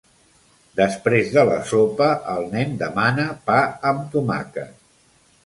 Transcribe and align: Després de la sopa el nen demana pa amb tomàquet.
Després 0.79 1.29
de 1.35 1.43
la 1.49 1.57
sopa 1.73 2.07
el 2.37 2.49
nen 2.55 2.73
demana 2.81 3.27
pa 3.51 3.61
amb 3.93 4.11
tomàquet. 4.17 4.77